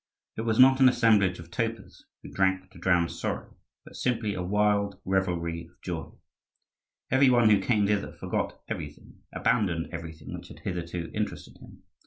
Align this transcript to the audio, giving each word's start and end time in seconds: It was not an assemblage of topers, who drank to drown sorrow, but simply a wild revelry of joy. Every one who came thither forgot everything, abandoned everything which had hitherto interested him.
It 0.35 0.41
was 0.41 0.57
not 0.57 0.79
an 0.79 0.89
assemblage 0.89 1.37
of 1.37 1.51
topers, 1.51 2.05
who 2.23 2.31
drank 2.31 2.71
to 2.71 2.79
drown 2.79 3.07
sorrow, 3.07 3.55
but 3.85 3.95
simply 3.95 4.33
a 4.33 4.41
wild 4.41 4.99
revelry 5.05 5.69
of 5.69 5.79
joy. 5.83 6.09
Every 7.11 7.29
one 7.29 7.51
who 7.51 7.61
came 7.61 7.85
thither 7.85 8.11
forgot 8.11 8.63
everything, 8.67 9.17
abandoned 9.31 9.89
everything 9.91 10.33
which 10.33 10.47
had 10.47 10.61
hitherto 10.61 11.11
interested 11.13 11.59
him. 11.61 11.83